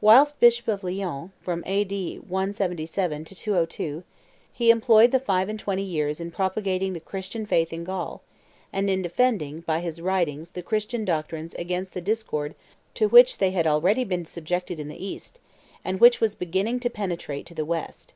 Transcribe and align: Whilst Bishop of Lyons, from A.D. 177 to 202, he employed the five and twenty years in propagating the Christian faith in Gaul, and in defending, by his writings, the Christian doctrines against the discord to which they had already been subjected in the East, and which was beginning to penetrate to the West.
Whilst 0.00 0.40
Bishop 0.40 0.66
of 0.66 0.82
Lyons, 0.82 1.30
from 1.40 1.62
A.D. 1.64 2.16
177 2.26 3.24
to 3.24 3.34
202, 3.36 4.02
he 4.52 4.68
employed 4.68 5.12
the 5.12 5.20
five 5.20 5.48
and 5.48 5.60
twenty 5.60 5.84
years 5.84 6.18
in 6.20 6.32
propagating 6.32 6.92
the 6.92 6.98
Christian 6.98 7.46
faith 7.46 7.72
in 7.72 7.84
Gaul, 7.84 8.20
and 8.72 8.90
in 8.90 9.00
defending, 9.00 9.60
by 9.60 9.78
his 9.78 10.00
writings, 10.00 10.50
the 10.50 10.62
Christian 10.64 11.04
doctrines 11.04 11.54
against 11.54 11.92
the 11.92 12.00
discord 12.00 12.56
to 12.94 13.06
which 13.06 13.38
they 13.38 13.52
had 13.52 13.68
already 13.68 14.02
been 14.02 14.24
subjected 14.24 14.80
in 14.80 14.88
the 14.88 15.06
East, 15.06 15.38
and 15.84 16.00
which 16.00 16.20
was 16.20 16.34
beginning 16.34 16.80
to 16.80 16.90
penetrate 16.90 17.46
to 17.46 17.54
the 17.54 17.64
West. 17.64 18.12